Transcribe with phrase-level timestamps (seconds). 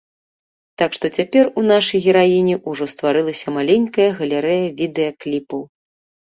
[0.81, 5.61] Так што цяпер у нашай гераіні ўжо стварылася маленькая галерэя відэакліпаў.